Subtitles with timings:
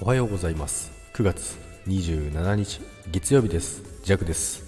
[0.00, 0.92] おはようございます。
[1.14, 1.58] 9月
[1.88, 2.80] 27日
[3.10, 3.82] 月曜日です。
[4.04, 4.62] ジャクです。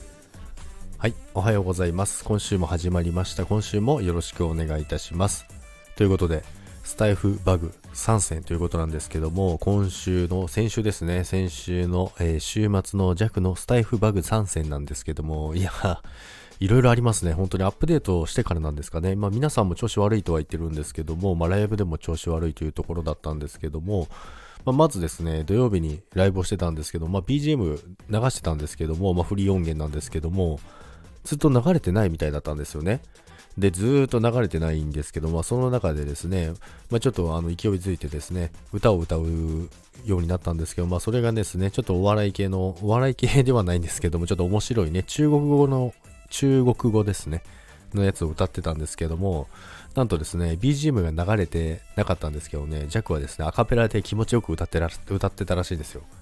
[0.98, 2.24] はいおはようございます。
[2.24, 3.46] 今週も始まりました。
[3.46, 5.46] 今週もよろしくお願いいたします。
[5.94, 6.42] ということで
[6.82, 11.22] スタイフバグ参戦ということなんですけども今週の先週ですね。
[11.22, 15.70] 先週の、えー、週末の弱のスタイフバグ参戦なんですけどもいや
[16.58, 17.34] いろいろありますね。
[17.34, 19.14] 本当にアップデートしてからなんですかね。
[19.14, 24.08] まあ皆さんも調子悪いとは言ってるんですけども、まあライブでも調子悪いというところだったんですけども、
[24.64, 30.60] まあ、まずですね、土曜日にライブをしてたんですけど、まあ BGM 流してたんですけども、まあフリー音源なんですけども、
[31.24, 33.00] ずっと流れてないみたいだったんですよね。
[33.58, 36.52] で、ずーっと流れてないんですけど、まあ、その中でですね、
[36.88, 39.24] まあ、ちょっとあの勢いづいてですね、歌を歌う
[40.04, 45.92] ようになったんですけど、まあ、それがですね、ちょっとお笑い系の、お笑い系ではないんですけども、ちょっと面白いね、中国語の
[46.30, 47.42] 中国語ですね、
[47.94, 49.48] のやつを歌ってたんですけども、
[49.94, 56.02] なんとですね、BGM が流れてなかったんですけどね、ジャックはですね、アカペラで気持ちよく歌ってら歌ってたらしいですよ。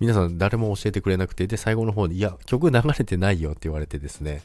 [0.00, 4.40] 皆さん誰も教えてくれなくて、で、最後の方に、いや、曲流れてないよって言われてですね、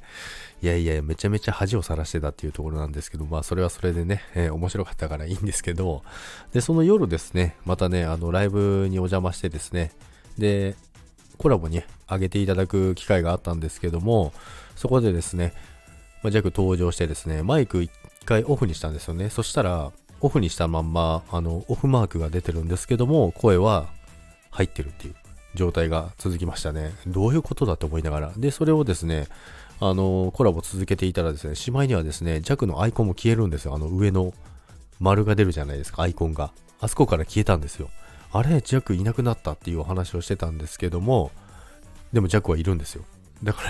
[0.61, 6.03] いやいや、めちゃめちゃ恥をさらしてたっていうところなんですけど、まあ、それはそれでね、えー、面白かったからいいんですけど、
[6.51, 9.93] で、その夜ですね、またね、あの、ライブにお邪魔してですね、
[10.37, 10.75] で、
[11.45, 14.33] コラボに上げていただく機会があったんですけども、
[14.75, 15.53] そこでですね、
[16.23, 17.91] まあ、ジャック登場してですね、マイク一
[18.25, 19.29] 回オフにしたんですよね。
[19.29, 23.85] そしたら、オフにしたまんま、あの、オフマークが出てるんですけども、声は
[24.49, 25.15] 入ってるっていう
[25.53, 26.95] 状態が続きましたね。
[27.05, 28.33] どういうことだと思いながら。
[28.35, 29.27] で、それをですね、
[29.79, 33.75] あの、コラボ続けていたらですね、しまいにはですね、ジャックのアイコンも消えるんですよ。
[33.75, 34.33] あの上の
[34.99, 36.49] 丸が出るじゃないですか、アイコンが。
[36.81, 37.91] あそこから消えたんですよ。
[38.37, 41.31] あれ、ジャックいなくなったっていうお話をしてたんですけども、
[42.11, 43.05] でもジャックはいるんですよ。
[43.43, 43.61] だか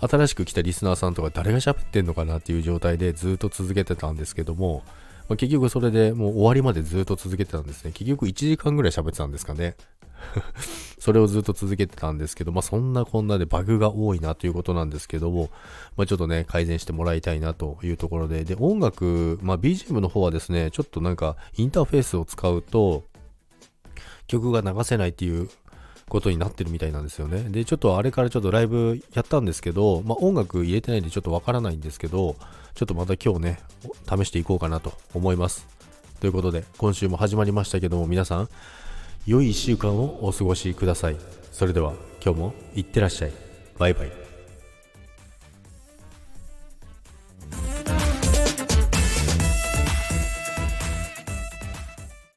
[0.00, 4.82] ら 新しく来たリスナーさんとか誰が喋ってんのかなっていう状態でずっと続けてたんですけども、
[5.28, 7.92] まあ、結局それでもう終わりまでずっと続けてたんですね。
[7.92, 9.76] 結局1時間ぐらい喋ってたんですかね。
[10.98, 15.50] それをずっと続けてたんですけど、まあそんなこんなでバグが多いなということなんですけども、
[15.98, 23.04] まあちょっとね、改善してもらいたいなというところで、で、音楽、まあ BGM の方はですね、ちょっとなんかインターフェースを使うと、
[24.26, 25.48] 曲が流せないっていう
[26.08, 27.40] ことになってるみたいなんですよね。
[27.50, 32.36] で、ちょっとあれからちょっとライブやったんですけど、まあ音楽入れてないんでちょっとわからないんですけど、
[32.74, 33.58] ちょっとまた今日ね、
[34.08, 35.66] 試していこうかなと思います。
[36.20, 38.48] ということで、今週も始まりましたけども、皆さん、
[39.26, 41.16] 良い1週間をお過ごしください。
[41.52, 41.94] それでは、
[42.24, 43.32] 今日もいってらっしゃい。
[43.78, 44.25] バイバイ。